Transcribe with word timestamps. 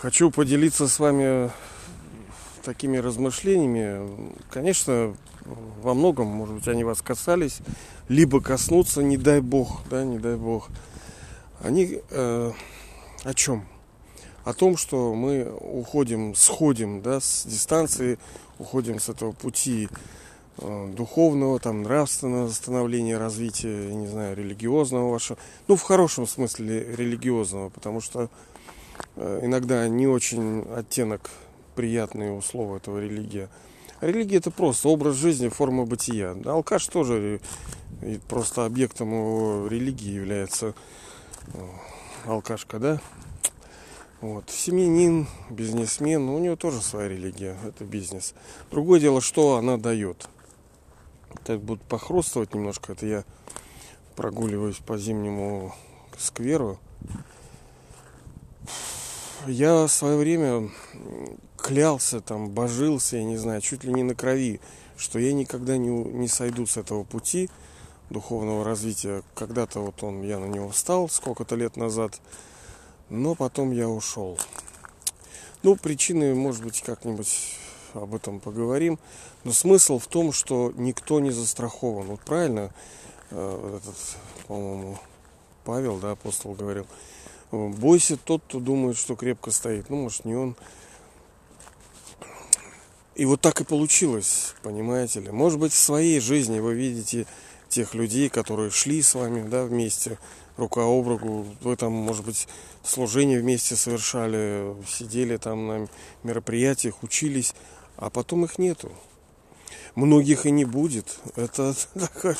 Хочу 0.00 0.30
поделиться 0.30 0.86
с 0.86 1.00
вами 1.00 1.50
такими 2.62 2.98
размышлениями. 2.98 4.32
Конечно, 4.48 5.16
во 5.82 5.92
многом, 5.92 6.28
может 6.28 6.54
быть, 6.54 6.68
они 6.68 6.84
вас 6.84 7.02
касались, 7.02 7.58
либо 8.08 8.40
коснутся, 8.40 9.02
не 9.02 9.16
дай 9.16 9.40
бог, 9.40 9.82
да, 9.90 10.04
не 10.04 10.20
дай 10.20 10.36
бог. 10.36 10.68
Они 11.60 12.00
э, 12.10 12.52
о 13.24 13.34
чем? 13.34 13.66
О 14.44 14.52
том, 14.52 14.76
что 14.76 15.14
мы 15.14 15.52
уходим, 15.52 16.36
сходим, 16.36 17.02
да, 17.02 17.18
с 17.18 17.44
дистанции, 17.44 18.20
уходим 18.60 19.00
с 19.00 19.08
этого 19.08 19.32
пути 19.32 19.88
э, 20.58 20.92
духовного, 20.96 21.58
там, 21.58 21.82
нравственного 21.82 22.48
становления, 22.50 23.18
развития, 23.18 23.92
не 23.92 24.06
знаю, 24.06 24.36
религиозного 24.36 25.10
вашего. 25.10 25.40
Ну, 25.66 25.74
в 25.74 25.82
хорошем 25.82 26.28
смысле 26.28 26.94
религиозного, 26.94 27.68
потому 27.70 28.00
что 28.00 28.30
иногда 29.16 29.86
не 29.88 30.06
очень 30.06 30.62
оттенок 30.74 31.30
приятные 31.74 32.32
условия 32.32 32.78
этого 32.78 32.98
религия. 32.98 33.48
Религия 34.00 34.36
это 34.36 34.50
просто 34.50 34.88
образ 34.88 35.16
жизни, 35.16 35.48
форма 35.48 35.84
бытия. 35.84 36.36
Алкаш 36.44 36.86
тоже 36.86 37.40
просто 38.28 38.64
объектом 38.64 39.10
его 39.12 39.66
религии 39.66 40.10
является 40.10 40.74
э, 41.54 41.58
алкашка, 42.26 42.78
да? 42.78 43.00
Вот. 44.20 44.50
Семьянин, 44.50 45.26
бизнесмен, 45.50 46.28
у 46.28 46.38
него 46.38 46.56
тоже 46.56 46.80
своя 46.80 47.08
религия, 47.08 47.56
это 47.64 47.84
бизнес. 47.84 48.34
Другое 48.70 49.00
дело, 49.00 49.20
что 49.20 49.56
она 49.56 49.76
дает. 49.76 50.28
Так 51.44 51.60
будут 51.60 51.82
похрустывать 51.82 52.54
немножко, 52.54 52.92
это 52.92 53.06
я 53.06 53.24
прогуливаюсь 54.16 54.78
по 54.78 54.98
зимнему 54.98 55.74
скверу 56.16 56.78
я 59.46 59.86
в 59.86 59.88
свое 59.88 60.16
время 60.16 60.70
клялся, 61.56 62.20
там, 62.20 62.50
божился, 62.50 63.16
я 63.16 63.24
не 63.24 63.36
знаю, 63.36 63.60
чуть 63.60 63.84
ли 63.84 63.92
не 63.92 64.02
на 64.02 64.14
крови, 64.14 64.60
что 64.96 65.18
я 65.18 65.32
никогда 65.32 65.76
не, 65.76 65.88
не 65.88 66.28
сойду 66.28 66.66
с 66.66 66.76
этого 66.76 67.04
пути 67.04 67.48
духовного 68.10 68.64
развития. 68.64 69.22
Когда-то 69.34 69.80
вот 69.80 70.02
он, 70.02 70.22
я 70.22 70.38
на 70.38 70.46
него 70.46 70.70
встал 70.70 71.08
сколько-то 71.08 71.56
лет 71.56 71.76
назад, 71.76 72.20
но 73.08 73.34
потом 73.34 73.72
я 73.72 73.88
ушел. 73.88 74.38
Ну, 75.62 75.76
причины, 75.76 76.34
может 76.34 76.62
быть, 76.62 76.82
как-нибудь 76.82 77.56
об 77.94 78.14
этом 78.14 78.40
поговорим. 78.40 78.98
Но 79.44 79.52
смысл 79.52 79.98
в 79.98 80.06
том, 80.06 80.32
что 80.32 80.72
никто 80.76 81.20
не 81.20 81.30
застрахован. 81.30 82.06
Вот 82.06 82.20
правильно 82.20 82.70
э, 83.30 83.76
этот, 83.76 83.96
по-моему, 84.46 84.98
Павел, 85.64 85.96
да, 85.98 86.12
апостол 86.12 86.54
говорил, 86.54 86.86
Бойся 87.50 88.16
тот, 88.16 88.42
кто 88.46 88.60
думает, 88.60 88.96
что 88.96 89.16
крепко 89.16 89.50
стоит. 89.50 89.88
Ну, 89.88 90.02
может, 90.02 90.24
не 90.24 90.34
он. 90.34 90.56
И 93.14 93.24
вот 93.24 93.40
так 93.40 93.60
и 93.60 93.64
получилось, 93.64 94.54
понимаете 94.62 95.20
ли. 95.20 95.30
Может 95.30 95.58
быть, 95.58 95.72
в 95.72 95.78
своей 95.78 96.20
жизни 96.20 96.60
вы 96.60 96.74
видите 96.74 97.26
тех 97.68 97.94
людей, 97.94 98.28
которые 98.28 98.70
шли 98.70 99.02
с 99.02 99.14
вами 99.14 99.46
да, 99.48 99.64
вместе, 99.64 100.18
рука 100.56 100.82
об 100.82 101.08
руку. 101.08 101.46
Вы 101.60 101.76
там, 101.76 101.92
может 101.92 102.24
быть, 102.24 102.46
служение 102.84 103.40
вместе 103.40 103.76
совершали, 103.76 104.74
сидели 104.86 105.36
там 105.36 105.66
на 105.66 105.88
мероприятиях, 106.22 107.02
учились, 107.02 107.54
а 107.96 108.10
потом 108.10 108.44
их 108.44 108.58
нету. 108.58 108.92
Многих 109.94 110.46
и 110.46 110.50
не 110.50 110.64
будет. 110.64 111.18
Это 111.34 111.74
такая 111.94 112.36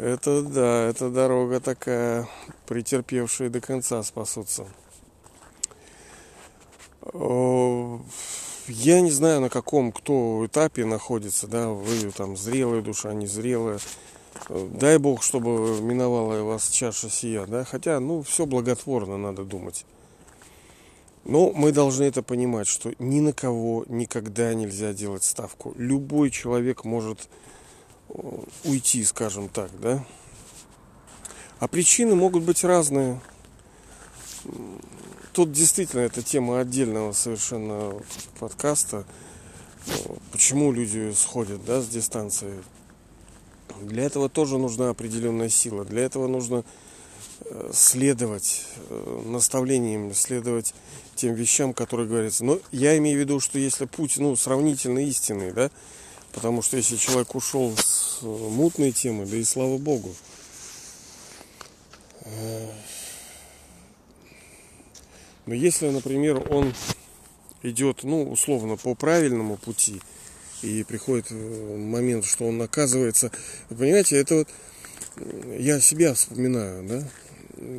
это 0.00 0.42
да, 0.42 0.88
это 0.88 1.10
дорога 1.10 1.60
такая, 1.60 2.28
претерпевшие 2.66 3.50
до 3.50 3.60
конца 3.60 4.02
спасутся. 4.02 4.66
Я 8.72 9.00
не 9.00 9.10
знаю, 9.10 9.40
на 9.40 9.48
каком 9.48 9.92
кто 9.92 10.46
этапе 10.46 10.84
находится, 10.84 11.46
да, 11.46 11.68
вы 11.68 12.10
там 12.12 12.36
зрелая 12.36 12.82
душа, 12.82 13.12
незрелая. 13.12 13.78
Дай 14.48 14.98
Бог, 14.98 15.22
чтобы 15.22 15.80
миновала 15.80 16.42
вас 16.42 16.68
чаша 16.68 17.10
сия, 17.10 17.46
да, 17.46 17.64
хотя, 17.64 17.98
ну, 18.00 18.22
все 18.22 18.46
благотворно, 18.46 19.18
надо 19.18 19.44
думать. 19.44 19.84
Но 21.24 21.52
мы 21.52 21.72
должны 21.72 22.04
это 22.04 22.22
понимать, 22.22 22.66
что 22.66 22.92
ни 22.98 23.20
на 23.20 23.32
кого 23.32 23.84
никогда 23.88 24.54
нельзя 24.54 24.92
делать 24.92 25.24
ставку. 25.24 25.74
Любой 25.76 26.30
человек 26.30 26.84
может 26.84 27.28
уйти, 28.64 29.04
скажем 29.04 29.48
так, 29.48 29.70
да. 29.80 30.04
А 31.58 31.68
причины 31.68 32.14
могут 32.14 32.42
быть 32.42 32.64
разные. 32.64 33.20
Тут 35.32 35.52
действительно 35.52 36.00
эта 36.00 36.22
тема 36.22 36.60
отдельного 36.60 37.12
совершенно 37.12 37.94
подкаста. 38.38 39.04
Почему 40.32 40.72
люди 40.72 41.12
сходят 41.14 41.64
да, 41.64 41.80
с 41.80 41.88
дистанции. 41.88 42.62
Для 43.82 44.04
этого 44.04 44.28
тоже 44.28 44.58
нужна 44.58 44.90
определенная 44.90 45.48
сила. 45.48 45.84
Для 45.84 46.02
этого 46.02 46.26
нужно 46.26 46.64
э, 47.40 47.70
следовать 47.72 48.64
э, 48.88 49.22
наставлениям, 49.26 50.12
следовать 50.12 50.74
тем 51.14 51.34
вещам, 51.34 51.72
которые 51.72 52.08
говорятся. 52.08 52.44
Но 52.44 52.58
я 52.72 52.96
имею 52.98 53.16
в 53.16 53.20
виду, 53.20 53.40
что 53.40 53.58
если 53.58 53.86
путь 53.86 54.18
ну, 54.18 54.36
сравнительно 54.36 54.98
истинный, 55.00 55.52
да, 55.52 55.70
Потому 56.32 56.62
что 56.62 56.76
если 56.76 56.96
человек 56.96 57.34
ушел 57.34 57.76
с 57.76 58.20
э, 58.22 58.26
мутной 58.26 58.92
темы, 58.92 59.26
да 59.26 59.36
и 59.36 59.44
слава 59.44 59.78
богу. 59.78 60.14
Э, 62.22 62.70
но 65.46 65.54
если, 65.54 65.88
например, 65.88 66.46
он 66.52 66.72
идет, 67.62 68.04
ну, 68.04 68.30
условно, 68.30 68.76
по 68.76 68.94
правильному 68.94 69.56
пути, 69.56 70.00
и 70.62 70.84
приходит 70.84 71.26
э, 71.30 71.76
момент, 71.76 72.24
что 72.24 72.46
он 72.46 72.60
оказывается... 72.62 73.32
Вы 73.68 73.76
понимаете, 73.76 74.16
это 74.18 74.34
вот... 74.36 74.48
Я 75.58 75.80
себя 75.80 76.14
вспоминаю, 76.14 76.84
да? 76.86 77.08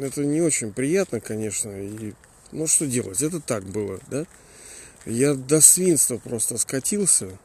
Это 0.06 0.26
не 0.26 0.42
очень 0.42 0.74
приятно, 0.74 1.20
конечно, 1.22 1.70
и... 1.70 2.14
Ну, 2.52 2.68
что 2.68 2.86
делать? 2.86 3.22
Это 3.22 3.40
так 3.40 3.64
было, 3.64 4.00
да? 4.10 4.26
Я 5.06 5.36
до 5.36 5.62
свинства 5.62 6.18
просто 6.18 6.58
скатился, 6.58 7.38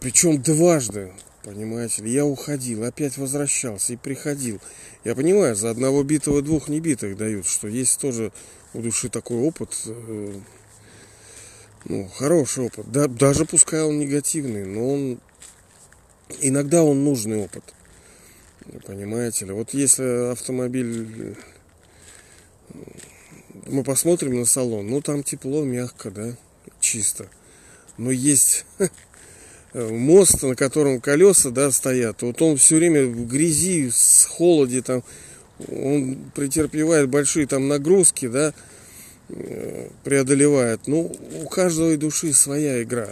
причем 0.00 0.40
дважды, 0.42 1.12
понимаете 1.44 2.02
ли, 2.02 2.10
я 2.10 2.24
уходил, 2.24 2.84
опять 2.84 3.16
возвращался 3.16 3.92
и 3.92 3.96
приходил. 3.96 4.60
Я 5.04 5.14
понимаю, 5.14 5.56
за 5.56 5.70
одного 5.70 6.02
битого 6.02 6.42
двух 6.42 6.68
небитых 6.68 7.16
дают, 7.16 7.46
что 7.46 7.68
есть 7.68 8.00
тоже 8.00 8.32
у 8.74 8.80
души 8.80 9.08
такой 9.08 9.38
опыт, 9.38 9.70
э, 9.86 10.40
ну, 11.84 12.08
хороший 12.08 12.64
опыт. 12.64 12.90
Да, 12.90 13.06
даже 13.06 13.44
пускай 13.44 13.82
он 13.82 13.98
негативный, 13.98 14.64
но 14.64 14.92
он 14.92 15.20
иногда 16.40 16.82
он 16.82 17.04
нужный 17.04 17.38
опыт. 17.38 17.64
Понимаете 18.84 19.46
ли? 19.46 19.52
Вот 19.52 19.72
если 19.72 20.32
автомобиль 20.32 21.36
мы 23.66 23.82
посмотрим 23.82 24.38
на 24.38 24.44
салон, 24.44 24.88
ну 24.88 25.00
там 25.00 25.22
тепло, 25.22 25.64
мягко, 25.64 26.10
да, 26.10 26.36
чисто. 26.80 27.28
Но 27.96 28.10
есть 28.10 28.64
Э, 28.78 28.88
мост, 29.74 30.42
на 30.42 30.54
котором 30.54 31.00
колеса 31.00 31.50
да, 31.50 31.70
стоят, 31.70 32.22
вот 32.22 32.40
он 32.42 32.56
все 32.56 32.76
время 32.76 33.04
в 33.04 33.26
грязи, 33.26 33.90
с 33.90 34.24
холоде, 34.24 34.82
там, 34.82 35.02
он 35.68 36.30
претерпевает 36.34 37.08
большие 37.08 37.46
там 37.46 37.68
нагрузки, 37.68 38.28
да, 38.28 38.54
э, 39.28 39.88
преодолевает. 40.04 40.86
Ну, 40.86 41.14
у 41.42 41.48
каждой 41.48 41.96
души 41.96 42.32
своя 42.32 42.82
игра. 42.82 43.08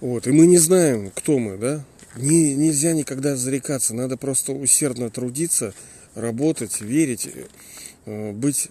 Вот, 0.00 0.26
и 0.26 0.30
мы 0.30 0.46
не 0.46 0.58
знаем, 0.58 1.10
кто 1.14 1.38
мы, 1.38 1.56
да. 1.56 1.84
Не, 2.16 2.54
нельзя 2.54 2.92
никогда 2.92 3.36
зарекаться, 3.36 3.94
надо 3.94 4.16
просто 4.16 4.52
усердно 4.52 5.10
трудиться, 5.10 5.74
работать, 6.14 6.80
верить, 6.80 7.28
э, 8.06 8.32
быть 8.32 8.70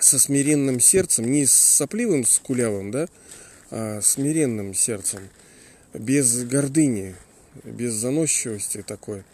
со 0.00 0.18
смиренным 0.18 0.80
сердцем, 0.80 1.30
не 1.30 1.46
с 1.46 1.52
сопливым, 1.52 2.24
с 2.24 2.38
кулявым, 2.38 2.90
да, 2.90 3.08
а 3.74 4.02
смиренным 4.02 4.74
сердцем, 4.74 5.30
без 5.94 6.44
гордыни, 6.44 7.14
без 7.64 7.94
заносчивости 7.94 8.82
такой, 8.82 9.24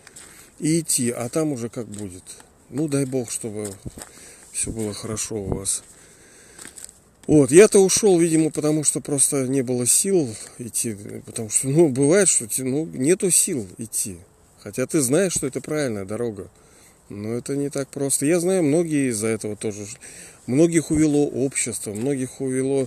и 0.60 0.78
идти, 0.78 1.10
а 1.10 1.28
там 1.28 1.50
уже 1.50 1.68
как 1.68 1.88
будет. 1.88 2.22
Ну, 2.70 2.86
дай 2.86 3.04
бог, 3.04 3.32
чтобы 3.32 3.74
все 4.52 4.70
было 4.70 4.94
хорошо 4.94 5.42
у 5.42 5.54
вас. 5.54 5.82
Вот, 7.26 7.50
я-то 7.50 7.80
ушел, 7.80 8.16
видимо, 8.16 8.52
потому 8.52 8.84
что 8.84 9.00
просто 9.00 9.48
не 9.48 9.62
было 9.62 9.86
сил 9.86 10.32
идти, 10.58 10.96
потому 11.26 11.50
что, 11.50 11.68
ну, 11.68 11.88
бывает, 11.88 12.28
что 12.28 12.46
ну, 12.58 12.86
нету 12.86 13.32
сил 13.32 13.66
идти. 13.76 14.18
Хотя 14.60 14.86
ты 14.86 15.00
знаешь, 15.00 15.32
что 15.32 15.48
это 15.48 15.60
правильная 15.60 16.04
дорога. 16.04 16.48
Но 17.08 17.34
это 17.34 17.56
не 17.56 17.70
так 17.70 17.88
просто. 17.88 18.24
Я 18.24 18.38
знаю, 18.38 18.62
многие 18.62 19.10
из-за 19.10 19.26
этого 19.26 19.56
тоже. 19.56 19.84
Многих 20.46 20.92
увело 20.92 21.26
общество, 21.26 21.92
многих 21.92 22.40
увело 22.40 22.86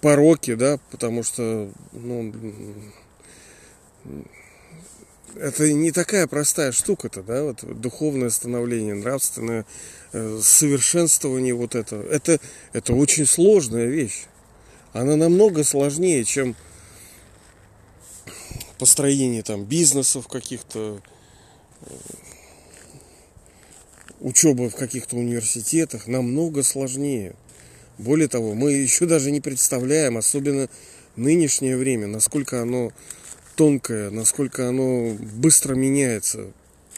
пороки, 0.00 0.54
да, 0.54 0.78
потому 0.90 1.22
что, 1.22 1.70
ну, 1.92 2.32
это 5.36 5.72
не 5.72 5.92
такая 5.92 6.26
простая 6.26 6.72
штука-то, 6.72 7.22
да, 7.22 7.44
вот 7.44 7.64
духовное 7.80 8.30
становление, 8.30 8.94
нравственное 8.94 9.64
э, 10.12 10.40
совершенствование 10.42 11.54
вот 11.54 11.74
это. 11.74 11.96
Это, 11.96 12.40
это 12.72 12.94
очень 12.94 13.26
сложная 13.26 13.86
вещь. 13.86 14.24
Она 14.92 15.16
намного 15.16 15.62
сложнее, 15.62 16.24
чем 16.24 16.56
построение 18.78 19.42
там 19.42 19.64
бизнесов 19.64 20.26
каких-то, 20.26 21.00
э, 21.82 21.94
учеба 24.20 24.70
в 24.70 24.76
каких-то 24.76 25.16
университетах, 25.16 26.06
намного 26.06 26.62
сложнее. 26.62 27.34
Более 27.98 28.28
того, 28.28 28.54
мы 28.54 28.72
еще 28.72 29.06
даже 29.06 29.30
не 29.30 29.40
представляем, 29.40 30.16
особенно 30.16 30.68
нынешнее 31.16 31.76
время, 31.76 32.06
насколько 32.06 32.62
оно 32.62 32.92
тонкое, 33.56 34.10
насколько 34.10 34.68
оно 34.68 35.16
быстро 35.18 35.74
меняется. 35.74 36.52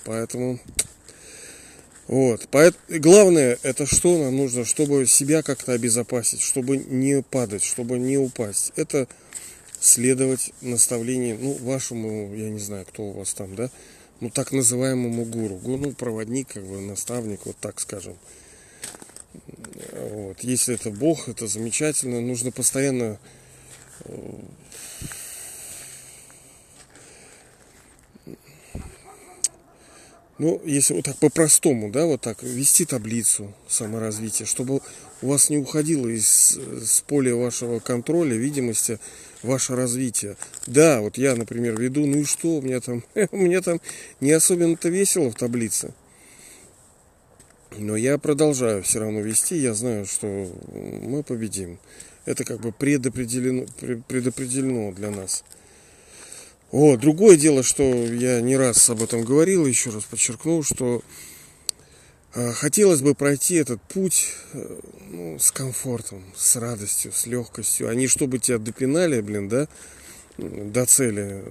Поэтому 0.04 0.60
вот. 2.08 2.48
Поэтому, 2.50 3.00
главное, 3.00 3.58
это 3.62 3.86
что 3.86 4.18
нам 4.18 4.36
нужно, 4.36 4.64
чтобы 4.64 5.06
себя 5.06 5.42
как-то 5.42 5.72
обезопасить, 5.72 6.40
чтобы 6.40 6.76
не 6.76 7.22
падать, 7.22 7.64
чтобы 7.64 7.98
не 7.98 8.18
упасть. 8.18 8.72
Это 8.76 9.08
следовать 9.80 10.52
наставлениям, 10.60 11.38
ну, 11.40 11.54
вашему, 11.62 12.34
я 12.34 12.50
не 12.50 12.58
знаю, 12.58 12.86
кто 12.86 13.04
у 13.04 13.12
вас 13.12 13.34
там, 13.34 13.54
да, 13.54 13.70
ну, 14.22 14.30
так 14.30 14.52
называемому 14.52 15.24
гуру. 15.24 15.60
Ну, 15.64 15.92
проводник, 15.94 16.54
как 16.54 16.64
бы, 16.64 16.80
наставник, 16.80 17.44
вот 17.44 17.56
так 17.56 17.80
скажем. 17.80 18.16
Вот. 19.92 20.38
Если 20.40 20.76
это 20.76 20.90
Бог, 20.90 21.28
это 21.28 21.48
замечательно. 21.48 22.20
Нужно 22.20 22.52
постоянно 22.52 23.18
Ну, 30.38 30.60
если 30.64 30.94
вот 30.94 31.04
так 31.04 31.16
по-простому, 31.18 31.90
да, 31.90 32.06
вот 32.06 32.22
так 32.22 32.42
вести 32.42 32.84
таблицу 32.84 33.52
саморазвития, 33.68 34.46
чтобы 34.46 34.80
у 35.20 35.28
вас 35.28 35.50
не 35.50 35.58
уходило 35.58 36.08
из 36.08 36.58
с 36.58 37.02
поля 37.02 37.34
вашего 37.36 37.80
контроля, 37.80 38.34
видимости, 38.34 38.98
ваше 39.42 39.76
развитие. 39.76 40.36
Да, 40.66 41.00
вот 41.00 41.18
я, 41.18 41.36
например, 41.36 41.78
веду, 41.78 42.06
ну 42.06 42.18
и 42.18 42.24
что, 42.24 42.56
у 42.56 42.62
меня 42.62 42.80
там, 42.80 43.04
у 43.30 43.36
меня 43.36 43.60
там 43.60 43.80
не 44.20 44.32
особенно-то 44.32 44.88
весело 44.88 45.30
в 45.30 45.34
таблице. 45.34 45.94
Но 47.78 47.96
я 47.96 48.18
продолжаю 48.18 48.82
все 48.82 49.00
равно 49.00 49.20
вести, 49.20 49.56
я 49.56 49.74
знаю, 49.74 50.06
что 50.06 50.26
мы 50.26 51.22
победим. 51.22 51.78
Это 52.24 52.44
как 52.44 52.60
бы 52.60 52.72
предопределено, 52.72 53.66
предопределено 54.08 54.92
для 54.92 55.10
нас. 55.10 55.44
О, 56.72 56.96
другое 56.96 57.36
дело, 57.36 57.62
что 57.62 57.82
я 57.82 58.40
не 58.40 58.56
раз 58.56 58.88
об 58.88 59.02
этом 59.02 59.24
говорил, 59.24 59.66
еще 59.66 59.90
раз 59.90 60.04
подчеркнул, 60.04 60.64
что 60.64 61.02
э, 62.34 62.52
хотелось 62.52 63.02
бы 63.02 63.14
пройти 63.14 63.56
этот 63.56 63.82
путь 63.82 64.28
э, 64.54 64.80
ну, 65.10 65.38
с 65.38 65.52
комфортом, 65.52 66.24
с 66.34 66.56
радостью, 66.56 67.12
с 67.12 67.26
легкостью, 67.26 67.94
не 67.94 68.06
чтобы 68.06 68.38
тебя 68.38 68.56
допинали, 68.56 69.20
блин, 69.20 69.50
да, 69.50 69.68
до 70.38 70.86
цели, 70.86 71.44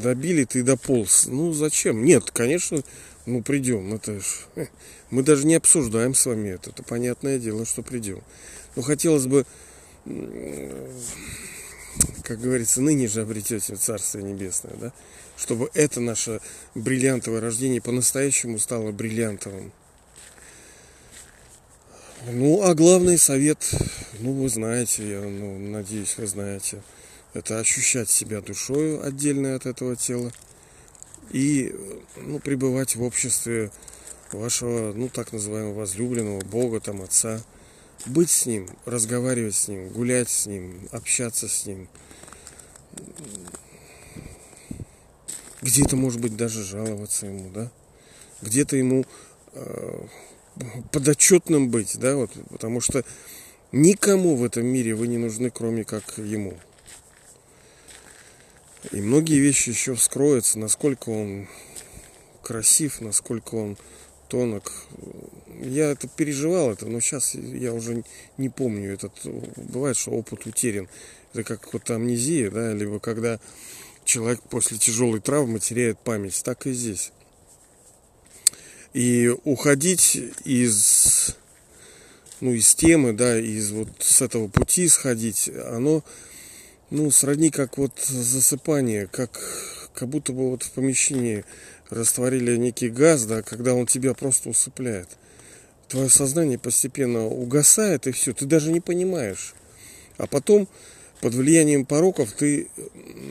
добили, 0.00 0.44
ты 0.44 0.62
дополз. 0.62 1.26
Ну, 1.26 1.52
зачем? 1.52 2.04
Нет, 2.04 2.30
конечно, 2.30 2.84
ну, 3.26 3.42
придем, 3.42 3.92
это 3.94 4.20
ж... 4.20 4.24
Мы 5.10 5.24
даже 5.24 5.44
не 5.44 5.56
обсуждаем 5.56 6.14
с 6.14 6.24
вами 6.24 6.50
это, 6.50 6.70
это 6.70 6.84
понятное 6.84 7.40
дело, 7.40 7.66
что 7.66 7.82
придем. 7.82 8.22
Но 8.76 8.82
хотелось 8.82 9.26
бы 9.26 9.44
как 12.28 12.40
говорится, 12.40 12.82
ныне 12.82 13.08
же 13.08 13.22
обретете 13.22 13.74
Царствие 13.76 14.22
Небесное, 14.22 14.74
да? 14.78 14.92
Чтобы 15.38 15.70
это 15.72 16.00
наше 16.00 16.40
бриллиантовое 16.74 17.40
рождение 17.40 17.80
по-настоящему 17.80 18.58
стало 18.58 18.92
бриллиантовым. 18.92 19.72
Ну, 22.30 22.62
а 22.62 22.74
главный 22.74 23.16
совет, 23.16 23.58
ну, 24.20 24.34
вы 24.34 24.50
знаете, 24.50 25.08
я 25.08 25.20
ну, 25.22 25.58
надеюсь, 25.58 26.18
вы 26.18 26.26
знаете, 26.26 26.82
это 27.32 27.58
ощущать 27.58 28.10
себя 28.10 28.42
душою 28.42 29.02
отдельно 29.06 29.54
от 29.54 29.64
этого 29.64 29.96
тела 29.96 30.30
и, 31.30 31.74
ну, 32.16 32.40
пребывать 32.40 32.94
в 32.94 33.02
обществе 33.02 33.70
вашего, 34.32 34.92
ну, 34.92 35.08
так 35.08 35.32
называемого 35.32 35.78
возлюбленного 35.80 36.44
Бога, 36.44 36.80
там, 36.80 37.00
Отца– 37.00 37.40
быть 38.06 38.30
с 38.30 38.46
ним, 38.46 38.68
разговаривать 38.84 39.54
с 39.54 39.68
ним, 39.68 39.88
гулять 39.88 40.28
с 40.28 40.46
ним, 40.46 40.88
общаться 40.92 41.48
с 41.48 41.66
ним. 41.66 41.88
Где-то, 45.62 45.96
может 45.96 46.20
быть, 46.20 46.36
даже 46.36 46.62
жаловаться 46.62 47.26
ему, 47.26 47.50
да? 47.50 47.70
Где-то 48.42 48.76
ему 48.76 49.04
э, 49.52 50.06
подотчетным 50.92 51.70
быть, 51.70 51.98
да, 51.98 52.16
вот, 52.16 52.30
потому 52.50 52.80
что 52.80 53.04
никому 53.72 54.36
в 54.36 54.44
этом 54.44 54.66
мире 54.66 54.94
вы 54.94 55.08
не 55.08 55.18
нужны, 55.18 55.50
кроме 55.50 55.84
как 55.84 56.18
ему. 56.18 56.56
И 58.92 59.00
многие 59.00 59.40
вещи 59.40 59.70
еще 59.70 59.94
вскроются, 59.94 60.58
насколько 60.58 61.10
он 61.10 61.48
красив, 62.42 63.00
насколько 63.00 63.56
он 63.56 63.76
тонок. 64.28 64.72
Я 65.60 65.90
это 65.90 66.06
переживал, 66.08 66.70
это, 66.70 66.86
но 66.86 67.00
сейчас 67.00 67.34
я 67.34 67.72
уже 67.72 68.04
не 68.36 68.48
помню. 68.48 68.94
Этот, 68.94 69.12
бывает, 69.56 69.96
что 69.96 70.12
опыт 70.12 70.46
утерян. 70.46 70.88
Это 71.32 71.44
как 71.44 71.72
вот 71.72 71.90
амнезия, 71.90 72.50
да, 72.50 72.72
либо 72.72 73.00
когда 73.00 73.40
человек 74.04 74.40
после 74.42 74.78
тяжелой 74.78 75.20
травмы 75.20 75.60
теряет 75.60 75.98
память. 75.98 76.40
Так 76.44 76.66
и 76.66 76.72
здесь. 76.72 77.12
И 78.94 79.32
уходить 79.44 80.18
из, 80.44 81.36
ну, 82.40 82.52
из 82.52 82.74
темы, 82.74 83.12
да, 83.12 83.38
из 83.38 83.70
вот 83.70 83.88
с 84.00 84.22
этого 84.22 84.48
пути 84.48 84.88
сходить, 84.88 85.50
оно, 85.66 86.02
ну, 86.90 87.10
сродни 87.10 87.50
как 87.50 87.76
вот 87.76 87.92
засыпание, 88.00 89.06
как, 89.06 89.38
как 89.92 90.08
будто 90.08 90.32
бы 90.32 90.50
вот 90.50 90.62
в 90.62 90.70
помещении 90.72 91.44
растворили 91.90 92.56
некий 92.56 92.88
газ, 92.88 93.24
да, 93.24 93.42
когда 93.42 93.74
он 93.74 93.86
тебя 93.86 94.14
просто 94.14 94.50
усыпляет. 94.50 95.08
Твое 95.88 96.10
сознание 96.10 96.58
постепенно 96.58 97.26
угасает, 97.26 98.06
и 98.06 98.12
все, 98.12 98.32
ты 98.34 98.44
даже 98.44 98.70
не 98.70 98.80
понимаешь. 98.80 99.54
А 100.18 100.26
потом, 100.26 100.68
под 101.20 101.34
влиянием 101.34 101.86
пороков, 101.86 102.32
ты, 102.32 102.68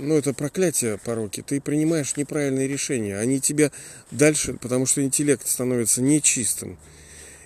ну 0.02 0.16
это 0.16 0.34
проклятие 0.34 0.98
пороки, 0.98 1.44
ты 1.46 1.62
принимаешь 1.62 2.18
неправильные 2.18 2.68
решения. 2.68 3.18
Они 3.18 3.40
тебя 3.40 3.72
дальше, 4.10 4.54
потому 4.54 4.86
что 4.86 5.04
интеллект 5.04 5.48
становится 5.48 6.02
нечистым. 6.02 6.78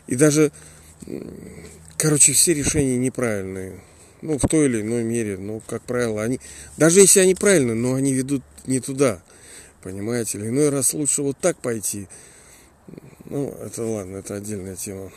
И 0.07 0.15
даже, 0.15 0.51
короче, 1.97 2.31
все 2.33 2.53
решения 2.53 2.97
неправильные. 2.97 3.81
Ну, 4.21 4.37
в 4.37 4.47
той 4.47 4.67
или 4.67 4.81
иной 4.81 5.03
мере, 5.03 5.37
ну, 5.37 5.61
как 5.65 5.81
правило, 5.81 6.21
они, 6.21 6.39
даже 6.77 6.99
если 6.99 7.19
они 7.19 7.33
правильные, 7.33 7.75
но 7.75 7.95
они 7.95 8.13
ведут 8.13 8.43
не 8.67 8.79
туда. 8.79 9.21
Понимаете 9.81 10.37
ли? 10.37 10.47
Иной 10.47 10.69
раз 10.69 10.93
лучше 10.93 11.21
вот 11.23 11.37
так 11.37 11.57
пойти. 11.57 12.07
Ну, 13.25 13.49
это 13.49 13.83
ладно, 13.83 14.17
это 14.17 14.35
отдельная 14.35 14.75
тема. 14.75 15.11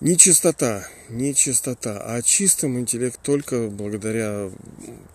Не 0.00 0.18
чистота, 0.18 0.86
не 1.08 1.34
чистота, 1.34 2.02
а 2.04 2.20
чистым 2.20 2.78
интеллект 2.78 3.18
только 3.22 3.68
благодаря 3.68 4.50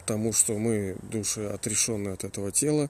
тому, 0.07 0.33
что 0.33 0.57
мы, 0.57 0.95
души, 1.03 1.41
отрешенные 1.45 2.13
от 2.13 2.23
этого 2.23 2.51
тела, 2.51 2.89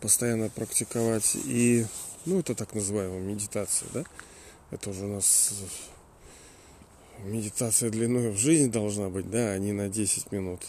постоянно 0.00 0.48
практиковать. 0.48 1.36
И, 1.44 1.84
ну, 2.24 2.40
это 2.40 2.54
так 2.54 2.74
называемая 2.74 3.20
медитация, 3.20 3.88
да? 3.92 4.04
Это 4.70 4.88
уже 4.88 5.04
у 5.04 5.14
нас 5.14 5.52
медитация 7.24 7.90
длиной 7.90 8.30
в 8.30 8.38
жизнь 8.38 8.70
должна 8.70 9.10
быть, 9.10 9.30
да, 9.30 9.50
а 9.50 9.58
не 9.58 9.72
на 9.72 9.88
10 9.90 10.32
минут 10.32 10.60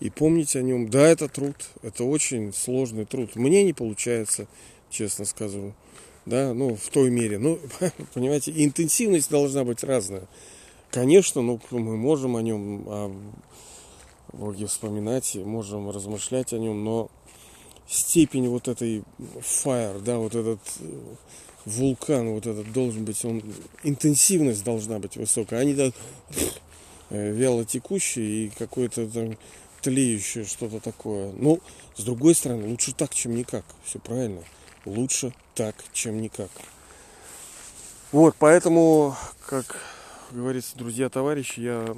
и 0.00 0.10
помнить 0.10 0.56
о 0.56 0.62
нем. 0.62 0.90
Да, 0.90 1.06
это 1.06 1.28
труд, 1.28 1.56
это 1.82 2.04
очень 2.04 2.52
сложный 2.52 3.04
труд. 3.04 3.36
Мне 3.36 3.62
не 3.64 3.72
получается, 3.72 4.46
честно 4.90 5.24
скажу. 5.24 5.72
Да, 6.26 6.52
ну, 6.54 6.74
в 6.74 6.88
той 6.90 7.10
мере. 7.10 7.38
Ну, 7.38 7.58
понимаете, 8.14 8.52
интенсивность 8.54 9.30
должна 9.30 9.64
быть 9.64 9.84
разная. 9.84 10.26
Конечно, 10.90 11.42
ну, 11.42 11.60
мы 11.70 11.96
можем 11.96 12.36
о 12.36 12.42
нем, 12.42 12.84
о 12.86 13.12
Боге 14.32 14.66
вспоминать, 14.66 15.34
можем 15.36 15.90
размышлять 15.90 16.52
о 16.52 16.58
нем, 16.58 16.84
но 16.84 17.10
степень 17.88 18.48
вот 18.48 18.68
этой 18.68 19.02
fire, 19.18 20.00
да, 20.02 20.18
вот 20.18 20.34
этот 20.34 20.60
э, 20.80 21.00
вулкан, 21.64 22.30
вот 22.30 22.46
этот 22.46 22.72
должен 22.72 23.04
быть, 23.04 23.24
он, 23.24 23.42
интенсивность 23.84 24.64
должна 24.64 24.98
быть 24.98 25.16
высокая, 25.16 25.60
они 25.60 25.74
так 25.74 25.94
э, 27.10 27.32
вяло 27.32 27.64
текущие 27.64 28.46
и 28.46 28.48
какой-то 28.50 29.06
там 29.08 29.36
тлеющее 29.86 30.44
что-то 30.44 30.80
такое. 30.80 31.32
Ну, 31.32 31.60
с 31.96 32.02
другой 32.02 32.34
стороны, 32.34 32.68
лучше 32.68 32.92
так, 32.92 33.14
чем 33.14 33.36
никак. 33.36 33.64
Все 33.84 33.98
правильно. 33.98 34.42
Лучше 34.84 35.32
так, 35.54 35.76
чем 35.92 36.20
никак. 36.20 36.50
Вот, 38.12 38.34
поэтому, 38.38 39.16
как 39.46 39.80
говорится, 40.32 40.76
друзья, 40.76 41.08
товарищи, 41.08 41.60
я 41.60 41.94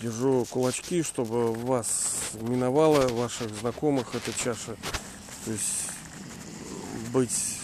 Держу 0.00 0.46
кулачки, 0.46 1.02
чтобы 1.02 1.52
вас 1.52 2.30
миновала, 2.40 3.06
ваших 3.08 3.54
знакомых 3.54 4.14
эта 4.14 4.32
чаша. 4.32 4.76
То 5.44 5.52
есть 5.52 5.90
быть 7.12 7.58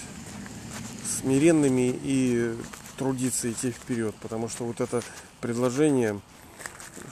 смиренными 1.19 1.99
и 2.03 2.57
трудиться 2.99 3.51
идти 3.51 3.71
вперед. 3.71 4.15
Потому 4.21 4.51
что 4.51 4.65
вот 4.65 4.83
это 4.83 5.03
предложение, 5.41 6.21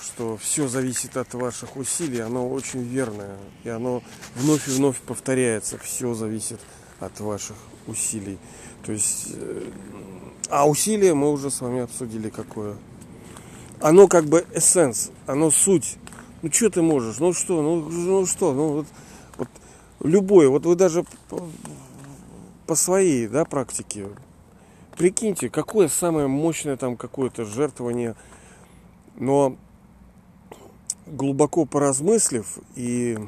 что 0.00 0.36
все 0.36 0.68
зависит 0.68 1.16
от 1.16 1.34
ваших 1.34 1.76
усилий, 1.76 2.20
оно 2.20 2.48
очень 2.48 2.82
верное. 2.82 3.36
И 3.64 3.68
оно 3.68 4.02
вновь 4.34 4.68
и 4.68 4.70
вновь 4.70 5.00
повторяется. 5.00 5.78
Все 5.78 6.14
зависит 6.14 6.60
от 7.00 7.18
ваших 7.20 7.56
усилий. 7.86 8.38
То 8.84 8.92
есть, 8.92 9.28
э, 9.34 9.70
а 10.48 10.68
усилия 10.68 11.14
мы 11.14 11.30
уже 11.30 11.50
с 11.50 11.60
вами 11.60 11.80
обсудили 11.80 12.30
какое. 12.30 12.76
Оно 13.80 14.08
как 14.08 14.26
бы 14.26 14.46
эссенс, 14.52 15.10
оно 15.26 15.50
суть. 15.50 15.96
Ну 16.42 16.52
что 16.52 16.70
ты 16.70 16.82
можешь? 16.82 17.18
Ну 17.18 17.32
что, 17.32 17.62
ну, 17.62 17.88
ну 17.88 18.26
что, 18.26 18.52
ну 18.52 18.68
вот, 18.68 18.86
вот 19.36 19.48
любой, 20.02 20.48
вот 20.48 20.66
вы 20.66 20.74
даже 20.74 21.04
по, 21.28 21.48
по 22.66 22.74
своей 22.74 23.28
да, 23.28 23.44
практике 23.44 24.06
прикиньте, 24.98 25.48
какое 25.48 25.88
самое 25.88 26.26
мощное 26.26 26.76
там 26.76 26.96
какое-то 26.96 27.44
жертвование, 27.44 28.16
но 29.16 29.56
глубоко 31.12 31.64
поразмыслив 31.64 32.58
и 32.74 33.18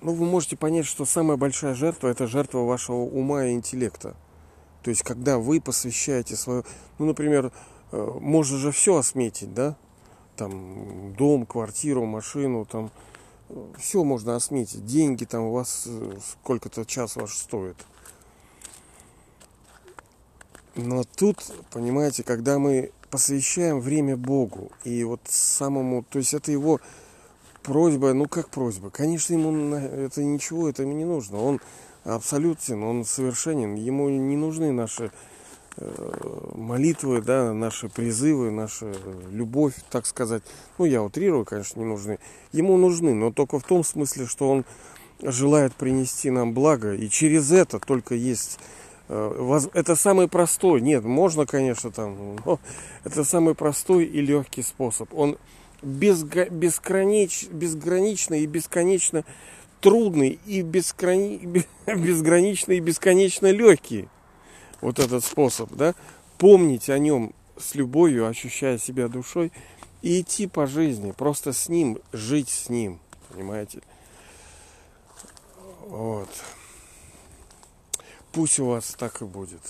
ну, 0.00 0.12
вы 0.12 0.26
можете 0.26 0.56
понять, 0.56 0.86
что 0.86 1.06
самая 1.06 1.36
большая 1.36 1.74
жертва 1.74 2.08
это 2.08 2.26
жертва 2.26 2.58
вашего 2.58 2.96
ума 2.96 3.46
и 3.46 3.52
интеллекта. 3.52 4.14
То 4.82 4.90
есть, 4.90 5.02
когда 5.02 5.38
вы 5.38 5.62
посвящаете 5.62 6.36
свое, 6.36 6.62
ну, 6.98 7.06
например, 7.06 7.52
э, 7.90 8.10
можно 8.20 8.58
же 8.58 8.70
все 8.70 8.98
осметить, 8.98 9.54
да? 9.54 9.76
Там 10.36 11.14
дом, 11.14 11.46
квартиру, 11.46 12.04
машину, 12.04 12.66
там 12.66 12.90
все 13.78 14.04
можно 14.04 14.36
осметить. 14.36 14.84
Деньги 14.84 15.24
там 15.24 15.44
у 15.44 15.52
вас 15.52 15.84
э, 15.86 16.18
сколько-то 16.42 16.84
час 16.84 17.16
ваш 17.16 17.34
стоит. 17.34 17.76
Но 20.76 21.04
тут, 21.04 21.38
понимаете, 21.70 22.24
когда 22.24 22.58
мы 22.58 22.92
посвящаем 23.14 23.78
время 23.78 24.16
Богу, 24.16 24.72
и 24.82 25.04
вот 25.04 25.20
самому, 25.28 26.02
то 26.02 26.18
есть 26.18 26.34
это 26.34 26.50
его 26.50 26.80
просьба, 27.62 28.12
ну 28.12 28.26
как 28.26 28.48
просьба, 28.48 28.90
конечно, 28.90 29.34
ему 29.34 29.76
это 29.76 30.24
ничего, 30.24 30.68
это 30.68 30.82
ему 30.82 30.94
не 30.94 31.04
нужно. 31.04 31.40
Он 31.40 31.60
абсолютен, 32.02 32.82
он 32.82 33.04
совершенен. 33.04 33.76
Ему 33.76 34.08
не 34.08 34.36
нужны 34.36 34.72
наши 34.72 35.12
э, 35.76 36.50
молитвы, 36.56 37.22
да, 37.22 37.52
наши 37.52 37.88
призывы, 37.88 38.50
наша 38.50 38.92
любовь, 39.30 39.74
так 39.90 40.06
сказать. 40.06 40.42
Ну, 40.78 40.84
я 40.84 41.00
утрирую, 41.00 41.44
конечно, 41.44 41.78
не 41.78 41.86
нужны. 41.86 42.18
Ему 42.50 42.76
нужны, 42.76 43.14
но 43.14 43.30
только 43.30 43.60
в 43.60 43.62
том 43.62 43.84
смысле, 43.84 44.26
что 44.26 44.50
он 44.50 44.64
желает 45.22 45.72
принести 45.76 46.30
нам 46.30 46.52
благо, 46.52 46.92
и 46.92 47.08
через 47.08 47.52
это 47.52 47.78
только 47.78 48.16
есть 48.16 48.58
это 49.08 49.96
самый 49.96 50.28
простой, 50.28 50.80
нет, 50.80 51.04
можно, 51.04 51.46
конечно, 51.46 51.90
там, 51.90 52.36
но 52.44 52.58
это 53.04 53.24
самый 53.24 53.54
простой 53.54 54.04
и 54.04 54.20
легкий 54.20 54.62
способ. 54.62 55.12
Он 55.12 55.36
безгранич, 55.82 57.48
безгранично 57.48 58.34
и 58.34 58.46
бесконечно 58.46 59.24
трудный 59.80 60.38
и 60.46 60.62
бескрани... 60.62 61.64
безгранично 61.86 62.72
и 62.72 62.80
бесконечно 62.80 63.50
легкий. 63.50 64.08
Вот 64.80 64.98
этот 64.98 65.24
способ, 65.24 65.70
да? 65.72 65.94
Помнить 66.38 66.88
о 66.88 66.98
нем 66.98 67.34
с 67.58 67.74
любовью, 67.74 68.26
ощущая 68.26 68.78
себя 68.78 69.08
душой 69.08 69.52
и 70.00 70.20
идти 70.20 70.46
по 70.46 70.66
жизни, 70.66 71.12
просто 71.12 71.52
с 71.52 71.68
ним, 71.68 71.98
жить 72.12 72.48
с 72.48 72.68
ним, 72.68 73.00
понимаете? 73.28 73.80
Вот. 75.86 76.28
Пусть 78.34 78.58
у 78.58 78.66
вас 78.66 78.96
так 78.98 79.22
и 79.22 79.24
будет. 79.24 79.60